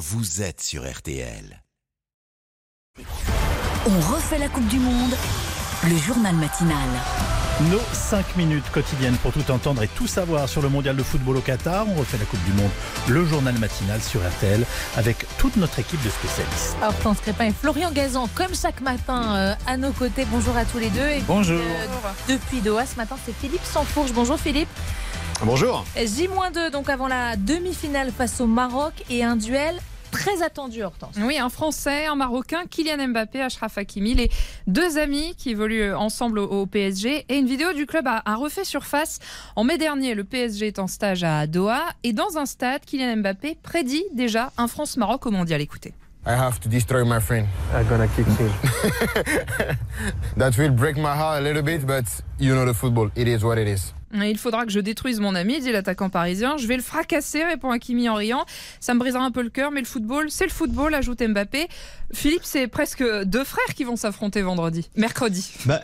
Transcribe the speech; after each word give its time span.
vous 0.00 0.40
êtes 0.40 0.62
sur 0.62 0.90
RTL. 0.90 1.62
On 3.86 4.00
refait 4.14 4.38
la 4.38 4.48
Coupe 4.48 4.66
du 4.68 4.78
Monde, 4.78 5.14
le 5.84 5.96
journal 5.98 6.34
matinal. 6.36 6.88
Nos 7.70 7.80
5 7.92 8.36
minutes 8.36 8.64
quotidiennes 8.72 9.16
pour 9.18 9.30
tout 9.34 9.50
entendre 9.50 9.82
et 9.82 9.88
tout 9.88 10.06
savoir 10.06 10.48
sur 10.48 10.62
le 10.62 10.70
mondial 10.70 10.96
de 10.96 11.02
football 11.02 11.36
au 11.36 11.40
Qatar. 11.42 11.86
On 11.86 11.92
refait 11.96 12.16
la 12.16 12.24
Coupe 12.24 12.42
du 12.44 12.52
Monde, 12.54 12.70
le 13.08 13.26
journal 13.26 13.58
matinal 13.58 14.00
sur 14.00 14.26
RTL 14.26 14.64
avec 14.96 15.26
toute 15.36 15.56
notre 15.56 15.78
équipe 15.78 16.02
de 16.02 16.08
spécialistes. 16.08 16.76
Hortense 16.82 17.18
Crépin 17.20 17.48
et 17.48 17.52
Florian 17.52 17.90
Gazan, 17.90 18.26
comme 18.34 18.54
chaque 18.54 18.80
matin, 18.80 19.34
euh, 19.36 19.54
à 19.66 19.76
nos 19.76 19.92
côtés. 19.92 20.24
Bonjour 20.30 20.56
à 20.56 20.64
tous 20.64 20.78
les 20.78 20.88
deux. 20.88 21.08
Et 21.08 21.20
Bonjour. 21.26 21.60
euh, 21.60 21.86
depuis 22.26 22.62
Doha, 22.62 22.86
ce 22.86 22.96
matin, 22.96 23.16
c'est 23.26 23.34
Philippe 23.38 23.64
Sansfourche. 23.64 24.12
Bonjour 24.14 24.40
Philippe. 24.40 24.68
Bonjour. 25.42 25.86
J-2, 25.96 26.70
donc 26.70 26.90
avant 26.90 27.08
la 27.08 27.34
demi-finale 27.34 28.12
face 28.12 28.42
au 28.42 28.46
Maroc 28.46 28.92
et 29.08 29.24
un 29.24 29.36
duel 29.36 29.80
très 30.10 30.42
attendu, 30.42 30.82
Hortense. 30.82 31.14
Oui, 31.18 31.38
un 31.38 31.48
Français, 31.48 32.04
un 32.04 32.14
Marocain, 32.14 32.64
Kylian 32.68 33.08
Mbappé, 33.08 33.40
Achraf 33.40 33.78
Hakimi, 33.78 34.14
les 34.14 34.30
deux 34.66 34.98
amis 34.98 35.34
qui 35.38 35.50
évoluent 35.50 35.94
ensemble 35.94 36.40
au, 36.40 36.66
PSG. 36.66 37.24
Et 37.30 37.38
une 37.38 37.46
vidéo 37.46 37.72
du 37.72 37.86
club 37.86 38.06
a, 38.06 38.20
a 38.26 38.34
refait 38.34 38.64
surface. 38.64 39.18
En 39.56 39.64
mai 39.64 39.78
dernier, 39.78 40.14
le 40.14 40.24
PSG 40.24 40.66
est 40.66 40.78
en 40.78 40.86
stage 40.86 41.24
à 41.24 41.46
Doha. 41.46 41.84
Et 42.02 42.12
dans 42.12 42.36
un 42.36 42.44
stade, 42.44 42.84
Kylian 42.84 43.16
Mbappé 43.16 43.56
prédit 43.62 44.04
déjà 44.12 44.52
un 44.58 44.68
France-Maroc 44.68 45.24
au 45.24 45.30
mondial. 45.30 45.62
Écoutez. 45.62 45.94
I 46.26 46.32
have 46.32 46.60
to 46.60 46.68
destroy 46.68 47.04
my 47.04 47.18
friend. 47.18 47.46
I'm 47.74 47.88
gonna 47.88 48.08
kick 48.08 48.26
him. 48.26 48.50
That 50.36 50.56
will 50.58 50.70
break 50.70 50.96
my 50.96 51.14
heart 51.16 51.40
a 51.40 51.42
little 51.42 51.62
bit, 51.62 51.86
but 51.86 52.04
you 52.38 52.54
know 52.54 52.66
the 52.66 52.74
football. 52.74 53.10
It 53.16 53.26
is 53.26 53.42
what 53.42 53.58
it 53.58 53.66
is. 53.66 53.94
Il 54.12 54.38
faudra 54.38 54.66
que 54.66 54.72
je 54.72 54.80
détruise 54.80 55.20
mon 55.20 55.34
ami, 55.36 55.60
dit 55.60 55.70
l'attaquant 55.70 56.10
parisien. 56.10 56.56
Je 56.56 56.66
vais 56.66 56.76
le 56.76 56.82
fracasser, 56.82 57.44
répond 57.44 57.70
Hakimi 57.70 58.08
en 58.08 58.16
riant. 58.16 58.44
Ça 58.80 58.92
me 58.92 58.98
brisera 58.98 59.22
un 59.22 59.30
peu 59.30 59.40
le 59.40 59.50
cœur, 59.50 59.70
mais 59.70 59.80
le 59.80 59.86
football, 59.86 60.30
c'est 60.30 60.44
le 60.44 60.50
football, 60.50 60.94
ajoute 60.94 61.22
Mbappé. 61.22 61.68
Philippe, 62.12 62.42
c'est 62.42 62.66
presque 62.66 63.04
deux 63.24 63.44
frères 63.44 63.72
qui 63.74 63.84
vont 63.84 63.94
s'affronter 63.96 64.42
vendredi, 64.42 64.90
mercredi. 64.96 65.52
Bah, 65.64 65.82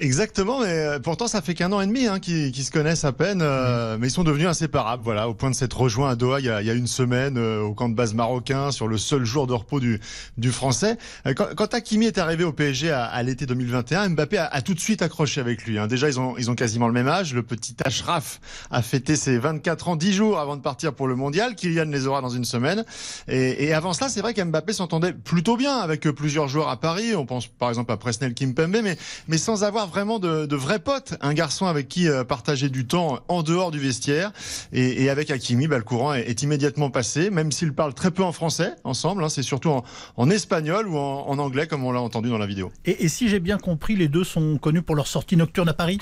exactement, 0.00 0.60
mais 0.60 0.66
euh, 0.66 0.98
pourtant 0.98 1.28
ça 1.28 1.40
fait 1.42 1.54
qu'un 1.54 1.70
an 1.72 1.80
et 1.80 1.86
demi 1.86 2.06
hein, 2.06 2.18
qu'ils 2.18 2.50
qu'ils 2.52 2.64
se 2.64 2.70
connaissent 2.70 3.04
à 3.04 3.12
peine, 3.12 3.40
euh, 3.42 3.96
mais 4.00 4.08
ils 4.08 4.10
sont 4.10 4.24
devenus 4.24 4.46
inséparables. 4.48 5.02
Voilà, 5.04 5.28
au 5.28 5.34
point 5.34 5.50
de 5.50 5.54
s'être 5.54 5.78
rejoints 5.78 6.10
à 6.10 6.16
Doha 6.16 6.40
il 6.40 6.46
y 6.46 6.50
a, 6.50 6.60
il 6.62 6.66
y 6.66 6.70
a 6.70 6.74
une 6.74 6.86
semaine 6.86 7.36
euh, 7.38 7.60
au 7.60 7.74
camp 7.74 7.88
de 7.88 7.94
base 7.94 8.14
marocain 8.14 8.70
sur 8.72 8.88
le 8.88 8.98
seul 8.98 9.24
jour 9.24 9.46
de 9.46 9.52
repos 9.52 9.78
du, 9.80 10.00
du 10.38 10.50
français. 10.50 10.96
Euh, 11.26 11.34
Quand, 11.34 11.46
quand 11.56 11.72
Hakimi 11.74 12.06
est 12.06 12.18
arrivé 12.18 12.44
au 12.44 12.52
PSG 12.52 12.90
à, 12.90 13.04
à 13.04 13.22
l'été 13.22 13.46
2021, 13.46 14.08
Mbappé 14.10 14.38
a, 14.38 14.46
a 14.46 14.62
tout 14.62 14.74
de 14.74 14.80
suite 14.80 15.02
accroché 15.02 15.40
avec 15.40 15.64
lui. 15.66 15.78
hein. 15.78 15.86
Déjà, 15.86 16.08
ils 16.08 16.18
ont, 16.18 16.34
ils 16.38 16.50
ont 16.50 16.54
quasiment 16.54 16.86
le 16.86 16.94
même 16.94 17.08
âge. 17.08 17.34
Le 17.34 17.42
petit 17.42 17.76
Ashraf 17.84 18.40
a 18.70 18.82
fêté 18.82 19.16
ses 19.16 19.38
24 19.38 19.88
ans 19.88 19.96
10 19.96 20.12
jours 20.12 20.38
avant 20.40 20.56
de 20.56 20.62
partir 20.62 20.94
pour 20.94 21.08
le 21.08 21.14
mondial. 21.16 21.54
Kylian 21.54 21.84
les 21.90 22.06
aura 22.06 22.20
dans 22.20 22.30
une 22.30 22.44
semaine. 22.44 22.84
Et, 23.28 23.64
et 23.66 23.74
avant 23.74 23.92
cela, 23.92 24.08
c'est 24.08 24.20
vrai 24.22 24.34
qu'Mbappé 24.34 24.72
s'entendait 24.72 25.12
plutôt 25.12 25.56
bien 25.56 25.76
avec 25.78 26.06
euh, 26.06 26.12
plusieurs 26.12 26.48
joueurs 26.48 26.68
à 26.68 26.78
Paris. 26.80 27.14
On 27.14 27.26
pense 27.26 27.46
par 27.46 27.68
exemple 27.68 27.92
à 27.92 27.96
Presnel 27.96 28.34
Kimpembe, 28.34 28.76
mais, 28.82 28.96
mais 29.28 29.38
sans 29.38 29.62
avoir 29.64 29.89
vraiment 29.90 30.18
de, 30.18 30.46
de 30.46 30.56
vrais 30.56 30.78
potes. 30.78 31.14
Un 31.20 31.34
garçon 31.34 31.66
avec 31.66 31.88
qui 31.88 32.08
euh, 32.08 32.24
partager 32.24 32.70
du 32.70 32.86
temps 32.86 33.20
en 33.28 33.42
dehors 33.42 33.70
du 33.70 33.78
vestiaire. 33.78 34.32
Et, 34.72 35.02
et 35.02 35.10
avec 35.10 35.30
Hakimi, 35.30 35.66
bah, 35.66 35.76
le 35.76 35.84
courant 35.84 36.14
est, 36.14 36.22
est 36.22 36.42
immédiatement 36.42 36.90
passé, 36.90 37.28
même 37.30 37.52
s'ils 37.52 37.74
parlent 37.74 37.94
très 37.94 38.10
peu 38.10 38.22
en 38.22 38.32
français 38.32 38.72
ensemble. 38.84 39.22
hein. 39.24 39.28
c'est 39.28 39.42
surtout 39.42 39.70
en, 39.70 39.84
en 40.16 40.30
espagnol 40.30 40.88
ou 40.88 40.96
en, 40.96 41.28
en 41.28 41.38
anglais, 41.38 41.66
comme 41.66 41.84
on 41.84 41.92
l'a 41.92 42.00
entendu 42.00 42.30
dans 42.30 42.38
la 42.38 42.46
vidéo. 42.46 42.72
Et, 42.84 43.04
et 43.04 43.08
si 43.08 43.28
j'ai 43.28 43.40
bien 43.40 43.58
compris, 43.58 43.96
les 43.96 44.08
deux 44.08 44.24
sont 44.24 44.56
connus 44.58 44.82
pour 44.82 44.96
leur 44.96 45.06
sortie 45.06 45.36
nocturne 45.36 45.68
à 45.68 45.74
Paris? 45.74 45.98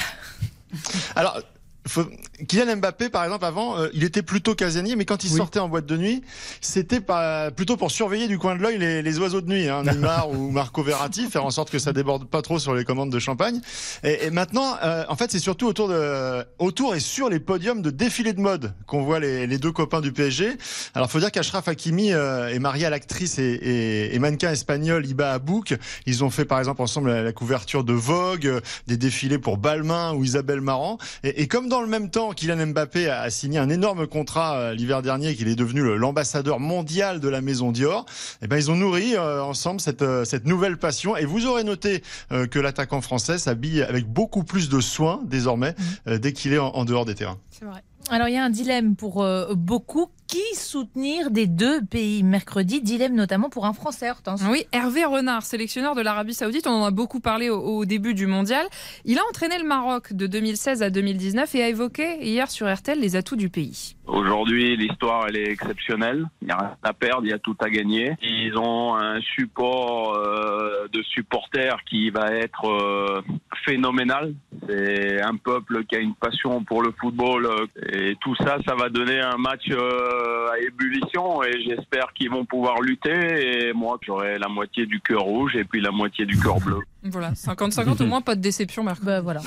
Alors, 1.17 1.41
faut... 1.89 2.07
Kylian 2.47 2.77
Mbappé, 2.77 3.09
par 3.09 3.25
exemple, 3.25 3.45
avant, 3.45 3.79
euh, 3.79 3.89
il 3.95 4.05
était 4.05 4.23
plutôt 4.23 4.55
casanier, 4.55 4.95
mais 4.97 5.05
quand 5.05 5.25
il 5.25 5.31
Oui. 5.31 5.37
sortait 5.37 5.59
en 5.59 5.69
boîte 5.69 5.87
de 5.87 5.97
nuit, 5.97 6.23
c'était 6.61 7.01
pas 7.01 7.51
plutôt 7.51 7.77
pour 7.77 7.91
surveiller 7.91 8.29
du 8.29 8.39
coin 8.39 8.55
de 8.57 8.63
l'œil 8.63 8.79
les, 8.79 9.03
les 9.03 9.19
oiseaux 9.19 9.41
de 9.41 9.49
nuit, 9.49 9.69
hein, 9.69 9.83
Neymar 9.83 10.31
ou 10.33 10.51
Marco 10.51 10.83
Verratti, 10.83 11.27
faire 11.31 11.45
en 11.45 11.51
sorte 11.51 11.71
que 11.71 11.79
ça 11.79 11.93
déborde 11.93 12.29
pas 12.29 12.43
trop 12.43 12.59
sur 12.59 12.75
les 12.75 12.85
commandes 12.85 13.11
de 13.11 13.19
champagne. 13.19 13.61
Et, 14.05 14.27
et 14.27 14.31
maintenant, 14.31 14.77
euh, 14.85 15.05
en 15.09 15.17
fait, 15.17 15.31
c'est 15.33 15.39
surtout 15.39 15.67
autour 15.67 15.89
de, 15.89 16.45
autour 16.59 16.95
et 16.95 17.01
sur 17.01 17.29
les 17.29 17.41
podiums 17.41 17.83
de 17.83 17.91
défilés 17.91 18.33
de 18.33 18.41
mode 18.41 18.73
qu'on 18.87 19.03
voit 19.03 19.19
les, 19.21 19.47
les 19.47 19.59
deux 19.59 19.73
copains 19.73 20.01
du 20.01 20.13
PSG. 20.13 20.57
Alors, 20.95 21.11
faut 21.11 21.19
dire 21.21 21.33
qu'Ashraf 21.33 21.67
Hakimi 21.69 22.13
euh, 22.13 22.49
est 22.49 22.59
marié 22.59 22.87
à 22.87 22.91
l'actrice 22.91 23.39
et, 23.39 23.43
et, 23.43 24.15
et 24.15 24.19
mannequin 24.19 24.53
espagnol 24.53 25.07
Iba 25.07 25.33
Abouk. 25.33 25.75
Ils 26.07 26.23
ont 26.25 26.31
fait, 26.31 26.45
par 26.45 26.59
exemple, 26.59 26.83
ensemble 26.83 27.11
la, 27.11 27.23
la 27.23 27.33
couverture 27.33 27.85
de 27.85 27.93
Vogue, 27.93 28.47
euh, 28.47 28.61
des 28.87 28.97
défilés 28.97 29.39
pour 29.39 29.57
Balmain 29.59 30.13
ou 30.15 30.25
Isabelle 30.25 30.61
Marant. 30.61 30.99
Et, 31.25 31.43
et 31.43 31.49
comme 31.49 31.69
dans 31.69 31.78
le 31.81 31.89
même 31.89 32.11
temps, 32.11 32.33
Kylian 32.33 32.69
Mbappé 32.69 33.09
a, 33.09 33.31
signé 33.31 33.59
un 33.59 33.69
énorme 33.69 34.07
contrat 34.07 34.59
euh, 34.59 34.75
l'hiver 34.75 35.03
dernier, 35.03 35.35
qu'il 35.35 35.49
est 35.49 35.55
devenu 35.55 35.97
l'ambassadeur 35.97 36.61
mondial 36.61 37.21
de 37.21 37.29
la 37.29 37.41
maison 37.41 37.73
Dior, 37.73 38.07
et 38.43 38.47
ben 38.49 38.57
ils 38.57 38.71
ont 38.71 38.77
nourri 38.77 39.17
euh, 39.17 39.43
ensemble 39.43 39.81
cette, 39.81 40.03
euh, 40.03 40.25
cette 40.25 40.47
nouvelle 40.47 40.77
passion. 40.79 41.17
Et 41.17 41.25
vous 41.25 41.47
aurez 41.47 41.65
noté 41.65 42.03
euh, 42.33 42.47
que 42.47 42.59
l'attaquant 42.59 43.01
français 43.01 43.39
s'habille 43.39 43.83
avec 43.83 44.07
beaucoup 44.07 44.45
plus 44.45 44.69
de 44.69 44.81
soin 44.81 45.21
désormais 45.25 45.75
euh, 46.07 46.19
dès 46.19 46.33
qu'il 46.33 46.53
est 46.53 46.59
en, 46.59 46.69
en 46.69 46.85
dehors 46.85 47.05
des 47.05 47.15
terrains. 47.15 47.39
C'est 47.51 47.65
vrai. 47.65 47.83
Alors, 48.11 48.29
il 48.29 48.35
y 48.35 48.39
a 48.39 48.45
un 48.45 48.51
dilemme 48.51 48.97
pour 48.97 49.23
euh, 49.23 49.55
beaucoup. 49.55 50.09
Qui 50.29 50.55
soutenir 50.55 51.31
des 51.31 51.47
deux 51.47 51.83
pays? 51.83 52.23
Mercredi 52.23 52.83
Dilemme 52.83 53.15
notamment 53.15 53.49
pour 53.49 53.65
un 53.65 53.73
Français, 53.73 54.11
Hortense. 54.11 54.43
Oui, 54.51 54.67
Hervé 54.73 55.07
Renard, 55.07 55.43
sélectionneur 55.43 55.95
de 55.95 56.03
l'Arabie 56.03 56.35
Saoudite, 56.35 56.67
on 56.67 56.83
en 56.83 56.85
a 56.85 56.91
beaucoup 56.91 57.21
parlé 57.21 57.49
au, 57.49 57.59
au 57.59 57.87
début 57.87 58.13
du 58.13 58.27
mondial. 58.27 58.67
Il 59.07 59.19
a 59.19 59.23
entraîné 59.31 59.57
le 59.59 59.67
Maroc 59.67 60.13
de 60.13 60.27
2016 60.27 60.83
à 60.83 60.91
2019 60.91 61.55
et 61.55 61.63
a 61.63 61.69
évoqué 61.71 62.19
hier 62.21 62.51
sur 62.51 62.71
RTL 62.71 63.01
les 63.01 63.17
atouts 63.17 63.37
du 63.37 63.49
pays. 63.49 63.95
Aujourd'hui, 64.07 64.77
l'histoire, 64.77 65.27
elle 65.29 65.37
est 65.37 65.51
exceptionnelle. 65.51 66.27
Il 66.43 66.49
n'y 66.49 66.53
a 66.53 66.57
rien 66.59 66.77
à 66.83 66.93
perdre, 66.93 67.23
il 67.25 67.31
y 67.31 67.35
a 67.35 67.39
tout 67.39 67.57
à 67.61 67.71
gagner. 67.71 68.15
Ils 68.23 68.57
ont 68.59 68.97
un 68.97 69.21
support 69.21 70.15
euh, 70.15 70.89
de 70.93 71.03
supporters 71.03 71.79
qui 71.89 72.11
va 72.11 72.33
être 72.33 72.67
euh, 72.67 73.23
phénoménal. 73.65 74.35
C'est 74.67 75.23
un 75.23 75.37
peuple 75.37 75.85
qui 75.85 75.97
a 75.97 76.01
une 76.01 76.15
passion 76.15 76.65
pour 76.65 76.83
le 76.83 76.93
football. 76.99 77.49
Et 77.93 78.17
tout 78.21 78.35
ça, 78.37 78.59
ça 78.67 78.75
va 78.75 78.89
donner 78.89 79.21
un 79.21 79.37
match 79.37 79.65
euh, 79.71 80.49
à 80.53 80.59
ébullition. 80.61 81.43
Et 81.43 81.63
j'espère 81.63 82.13
qu'ils 82.15 82.31
vont 82.31 82.45
pouvoir 82.45 82.81
lutter. 82.81 83.69
Et 83.69 83.73
moi, 83.73 83.99
j'aurai 84.03 84.39
la 84.39 84.49
moitié 84.49 84.87
du 84.87 85.01
cœur 85.01 85.23
rouge 85.23 85.57
et 85.57 85.65
puis 85.65 85.81
la 85.81 85.91
moitié 85.91 86.27
du 86.27 86.39
cœur 86.39 86.59
bleu. 86.61 86.79
Voilà, 87.05 87.31
50-50 87.33 88.03
au 88.03 88.07
moins, 88.07 88.21
pas 88.21 88.35
de 88.35 88.41
déception 88.41 88.83
mercredi. 88.83 89.07
Bah, 89.07 89.21
voilà. 89.21 89.41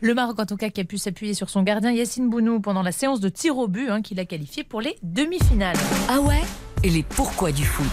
Le 0.00 0.14
Maroc, 0.14 0.38
en 0.38 0.46
tout 0.46 0.56
cas, 0.56 0.68
qui 0.70 0.80
a 0.80 0.84
pu 0.84 0.98
s'appuyer 0.98 1.34
sur 1.34 1.50
son 1.50 1.62
gardien 1.62 1.90
Yacine 1.90 2.28
Bounou 2.30 2.60
pendant 2.60 2.82
la 2.82 2.92
séance 2.92 3.18
de 3.20 3.28
tir 3.28 3.56
au 3.58 3.66
but, 3.66 3.88
hein, 3.88 4.02
qu'il 4.02 4.20
a 4.20 4.24
qualifié 4.24 4.62
pour 4.62 4.80
les 4.80 4.96
demi-finales. 5.02 5.76
Ah 6.08 6.20
ouais? 6.20 6.42
Et 6.84 6.90
les 6.90 7.02
pourquoi 7.02 7.50
du 7.50 7.64
foot? 7.64 7.86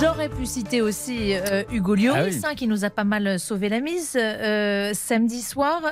J'aurais 0.00 0.28
pu 0.28 0.46
citer 0.46 0.80
aussi 0.82 1.34
euh, 1.34 1.62
Hugo 1.70 1.94
Lloris, 1.94 2.14
Ah 2.16 2.24
oui. 2.24 2.40
hein, 2.44 2.54
qui 2.56 2.66
nous 2.66 2.84
a 2.84 2.90
pas 2.90 3.04
mal 3.04 3.38
sauvé 3.38 3.68
la 3.68 3.80
mise 3.80 4.16
euh, 4.20 4.92
samedi 4.94 5.40
soir. 5.42 5.82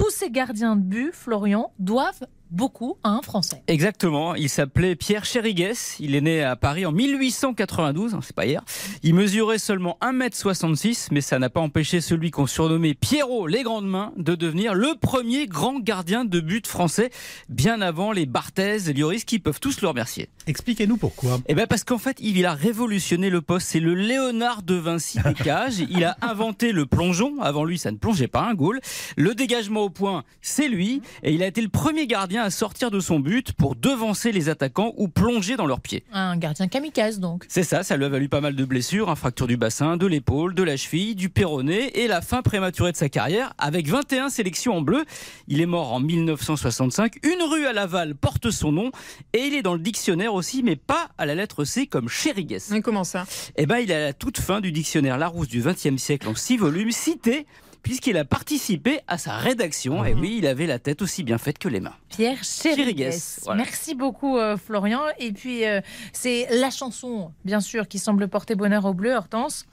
Tous 0.00 0.08
ces 0.08 0.30
gardiens 0.30 0.76
de 0.76 0.80
but, 0.80 1.12
Florian, 1.12 1.74
doivent 1.78 2.26
beaucoup 2.50 2.96
à 3.02 3.10
un 3.10 3.22
Français. 3.22 3.62
Exactement, 3.66 4.34
il 4.34 4.48
s'appelait 4.48 4.96
Pierre 4.96 5.24
Chérigues, 5.24 5.74
il 5.98 6.14
est 6.14 6.20
né 6.20 6.42
à 6.42 6.56
Paris 6.56 6.86
en 6.86 6.92
1892, 6.92 8.14
hein, 8.14 8.20
c'est 8.22 8.34
pas 8.34 8.46
hier. 8.46 8.62
Il 9.02 9.14
mesurait 9.14 9.58
seulement 9.58 9.98
1m66, 10.02 11.08
mais 11.10 11.20
ça 11.20 11.38
n'a 11.38 11.50
pas 11.50 11.60
empêché 11.60 12.00
celui 12.00 12.30
qu'on 12.30 12.46
surnommait 12.46 12.94
Pierrot 12.94 13.46
les 13.46 13.62
grandes 13.62 13.88
mains 13.88 14.12
de 14.16 14.34
devenir 14.34 14.74
le 14.74 14.94
premier 15.00 15.46
grand 15.46 15.80
gardien 15.80 16.24
de 16.24 16.40
but 16.40 16.66
français, 16.66 17.10
bien 17.48 17.80
avant 17.80 18.12
les 18.12 18.26
Barthez 18.26 18.88
et 18.88 18.92
Lloris 18.92 19.24
qui 19.24 19.38
peuvent 19.38 19.60
tous 19.60 19.80
le 19.80 19.88
remercier. 19.88 20.28
Expliquez-nous 20.46 20.96
pourquoi. 20.96 21.40
Eh 21.48 21.54
ben 21.54 21.66
parce 21.66 21.84
qu'en 21.84 21.98
fait, 21.98 22.16
il 22.20 22.44
a 22.46 22.54
révolutionné 22.54 23.30
le 23.30 23.40
poste. 23.40 23.68
C'est 23.68 23.80
le 23.80 23.94
Léonard 23.94 24.62
de 24.62 24.74
Vinci 24.74 25.18
des 25.24 25.34
cages. 25.44 25.78
Il 25.90 26.04
a 26.04 26.16
inventé 26.22 26.72
le 26.72 26.86
plongeon. 26.86 27.40
Avant 27.40 27.64
lui, 27.64 27.78
ça 27.78 27.90
ne 27.90 27.96
plongeait 27.96 28.28
pas 28.28 28.42
un 28.42 28.54
goal. 28.54 28.80
Le 29.16 29.34
dégagement 29.34 29.82
au 29.82 29.90
point, 29.90 30.24
c'est 30.40 30.68
lui. 30.68 31.02
Et 31.22 31.32
il 31.32 31.42
a 31.42 31.46
été 31.46 31.60
le 31.60 31.68
premier 31.68 32.06
gardien 32.06 32.39
à 32.40 32.50
sortir 32.50 32.90
de 32.90 33.00
son 33.00 33.20
but 33.20 33.52
pour 33.52 33.76
devancer 33.76 34.32
les 34.32 34.48
attaquants 34.48 34.92
ou 34.96 35.08
plonger 35.08 35.56
dans 35.56 35.66
leurs 35.66 35.80
pieds. 35.80 36.04
Un 36.12 36.36
gardien 36.36 36.68
kamikaze, 36.68 37.20
donc. 37.20 37.44
C'est 37.48 37.62
ça, 37.62 37.82
ça 37.82 37.96
lui 37.96 38.04
a 38.04 38.08
valu 38.08 38.28
pas 38.28 38.40
mal 38.40 38.54
de 38.54 38.64
blessures, 38.64 39.08
un 39.10 39.14
fracture 39.14 39.46
du 39.46 39.56
bassin, 39.56 39.96
de 39.96 40.06
l'épaule, 40.06 40.54
de 40.54 40.62
la 40.62 40.76
cheville, 40.76 41.14
du 41.14 41.28
péroné 41.28 42.00
et 42.00 42.08
la 42.08 42.20
fin 42.20 42.42
prématurée 42.42 42.92
de 42.92 42.96
sa 42.96 43.08
carrière 43.08 43.52
avec 43.58 43.88
21 43.88 44.28
sélections 44.28 44.76
en 44.76 44.82
bleu. 44.82 45.04
Il 45.48 45.60
est 45.60 45.66
mort 45.66 45.92
en 45.92 46.00
1965. 46.00 47.18
Une 47.22 47.42
rue 47.42 47.66
à 47.66 47.72
Laval 47.72 48.14
porte 48.14 48.50
son 48.50 48.72
nom 48.72 48.90
et 49.32 49.40
il 49.40 49.54
est 49.54 49.62
dans 49.62 49.74
le 49.74 49.80
dictionnaire 49.80 50.34
aussi, 50.34 50.62
mais 50.62 50.76
pas 50.76 51.08
à 51.18 51.26
la 51.26 51.34
lettre 51.34 51.64
C 51.64 51.86
comme 51.86 52.08
Chérigues. 52.08 52.58
Mais 52.70 52.82
comment 52.82 53.04
ça? 53.04 53.24
Eh 53.56 53.66
ben, 53.66 53.78
il 53.78 53.90
est 53.90 53.94
à 53.94 54.00
la 54.00 54.12
toute 54.12 54.38
fin 54.38 54.60
du 54.60 54.72
dictionnaire 54.72 55.18
Larousse 55.18 55.48
du 55.48 55.62
XXe 55.62 55.96
siècle 55.96 56.28
en 56.28 56.34
six 56.34 56.56
volumes, 56.56 56.90
cité 56.90 57.46
puisqu'il 57.82 58.16
a 58.16 58.24
participé 58.24 59.00
à 59.06 59.18
sa 59.18 59.36
rédaction. 59.36 60.04
Et 60.04 60.14
oui, 60.14 60.36
il 60.38 60.46
avait 60.46 60.66
la 60.66 60.78
tête 60.78 61.02
aussi 61.02 61.22
bien 61.22 61.38
faite 61.38 61.58
que 61.58 61.68
les 61.68 61.80
mains. 61.80 61.94
Pierre 62.08 62.42
Chérigues. 62.42 63.12
Voilà. 63.42 63.62
Merci 63.62 63.94
beaucoup, 63.94 64.36
euh, 64.38 64.56
Florian. 64.56 65.02
Et 65.18 65.32
puis, 65.32 65.64
euh, 65.64 65.80
c'est 66.12 66.46
la 66.50 66.70
chanson, 66.70 67.32
bien 67.44 67.60
sûr, 67.60 67.88
qui 67.88 67.98
semble 67.98 68.28
porter 68.28 68.54
bonheur 68.54 68.84
au 68.84 68.94
bleu, 68.94 69.14
Hortense. 69.14 69.66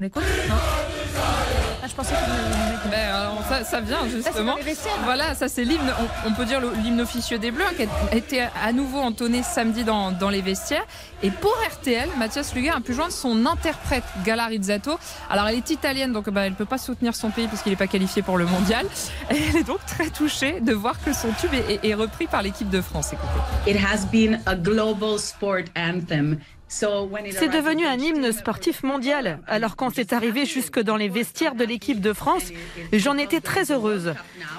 On 0.00 0.04
l'écoute? 0.04 0.24
Non 0.48 1.43
Ah, 1.84 1.88
je 1.90 1.94
pensais 1.94 2.14
que 2.14 2.90
Ben, 2.90 3.14
alors, 3.14 3.42
ça, 3.46 3.62
ça 3.62 3.80
vient 3.82 4.08
justement. 4.08 4.56
Voilà, 5.04 5.34
ça 5.34 5.48
c'est 5.48 5.64
l'hymne, 5.64 5.92
on, 6.24 6.30
on 6.30 6.32
peut 6.32 6.46
dire 6.46 6.58
le- 6.60 6.72
l'hymne 6.82 7.02
officieux 7.02 7.38
des 7.38 7.50
Bleus, 7.50 7.64
hein, 7.68 7.74
qui 7.76 7.82
a 7.82 8.16
été 8.16 8.40
à 8.64 8.72
nouveau 8.72 9.00
entonné 9.00 9.42
samedi 9.42 9.84
dans, 9.84 10.10
dans 10.10 10.30
les 10.30 10.40
vestiaires. 10.40 10.86
Et 11.22 11.30
pour 11.30 11.52
RTL, 11.72 12.08
Mathias 12.16 12.54
Luger 12.54 12.70
a 12.70 12.80
pu 12.80 12.94
joindre 12.94 13.12
son 13.12 13.44
interprète 13.44 14.04
Gala 14.24 14.46
Rizzato. 14.46 14.98
Alors 15.28 15.46
elle 15.48 15.56
est 15.56 15.68
italienne, 15.70 16.12
donc 16.12 16.30
bah, 16.30 16.46
elle 16.46 16.52
ne 16.52 16.56
peut 16.56 16.64
pas 16.64 16.78
soutenir 16.78 17.14
son 17.14 17.28
pays 17.30 17.48
puisqu'il 17.48 17.70
n'est 17.70 17.76
pas 17.76 17.86
qualifié 17.86 18.22
pour 18.22 18.38
le 18.38 18.46
mondial. 18.46 18.86
Et 19.30 19.36
elle 19.50 19.56
est 19.56 19.64
donc 19.64 19.84
très 19.86 20.08
touchée 20.08 20.60
de 20.62 20.72
voir 20.72 20.94
que 21.04 21.12
son 21.12 21.28
tube 21.38 21.52
est, 21.52 21.74
est- 21.84 21.88
est 21.90 21.94
repris 21.94 22.26
par 22.26 22.40
l'équipe 22.42 22.70
de 22.70 22.80
France. 22.80 23.12
Écoutez. 23.12 23.70
It 23.70 23.76
has 23.84 24.06
been 24.10 24.40
a 24.46 24.54
global 24.54 25.18
sport 25.18 25.64
anthem. 25.76 26.38
So 26.68 27.04
when 27.04 27.26
it 27.26 27.36
C'est 27.38 27.48
devenu 27.48 27.86
un 27.86 27.98
hymne 27.98 28.32
sportif 28.32 28.82
mondial. 28.82 29.38
Alors 29.46 29.76
quand 29.76 29.90
c'est 29.94 30.12
arrivé 30.12 30.44
jusque 30.46 30.80
dans 30.80 30.96
les 30.96 31.08
vestiaires 31.08 31.54
de 31.54 31.64
l'équipe 31.64 32.00
de 32.00 32.12
France, 32.12 32.44
j'en 32.92 33.16
étais 33.16 33.40
très 33.40 33.70
heureuse. 33.70 34.14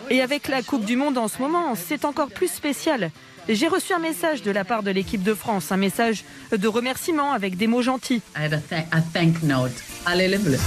Et 0.09 0.21
avec 0.21 0.47
la 0.47 0.61
Coupe 0.61 0.85
du 0.85 0.95
Monde 0.95 1.17
en 1.17 1.27
ce 1.27 1.39
moment, 1.41 1.73
c'est 1.75 2.05
encore 2.05 2.29
plus 2.29 2.47
spécial. 2.51 3.11
J'ai 3.49 3.67
reçu 3.67 3.93
un 3.93 3.99
message 3.99 4.41
de 4.43 4.51
la 4.51 4.63
part 4.63 4.81
de 4.81 4.91
l'équipe 4.91 5.21
de 5.23 5.33
France, 5.33 5.71
un 5.71 5.77
message 5.77 6.23
de 6.55 6.67
remerciement 6.67 7.31
avec 7.31 7.57
des 7.57 7.67
mots 7.67 7.81
gentils. 7.83 8.21
I 8.35 8.45
had 8.45 8.53
a, 8.53 8.57
thank- 8.57 8.87
a 8.91 9.01
thank 9.13 9.43
note. 9.43 9.71
Allez 10.05 10.27
les 10.27 10.37
bleus. 10.39 10.57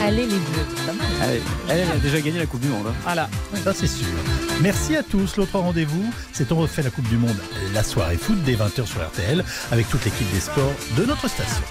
Allez 0.00 0.26
les 0.26 0.38
Bleus. 0.38 0.66
Hein. 0.88 0.92
Allez, 1.20 1.42
elle, 1.68 1.90
a 1.90 1.96
déjà 1.96 2.20
gagné 2.20 2.38
la 2.38 2.46
Coupe 2.46 2.60
du 2.60 2.68
Monde. 2.68 2.86
Hein. 2.88 2.94
Voilà. 3.02 3.28
Ça, 3.64 3.72
c'est 3.74 3.86
sûr. 3.86 4.06
Merci 4.60 4.96
à 4.96 5.02
tous. 5.02 5.36
L'autre 5.36 5.58
rendez-vous, 5.58 6.12
c'est 6.32 6.50
On 6.52 6.56
refait 6.56 6.82
la 6.82 6.90
Coupe 6.90 7.08
du 7.08 7.16
Monde 7.16 7.36
la 7.74 7.82
soirée 7.82 8.16
foot 8.16 8.38
dès 8.44 8.54
20h 8.54 8.86
sur 8.86 9.06
RTL 9.06 9.44
avec 9.70 9.88
toute 9.88 10.04
l'équipe 10.04 10.30
des 10.32 10.40
sports 10.40 10.74
de 10.96 11.04
notre 11.04 11.28
station. 11.28 11.62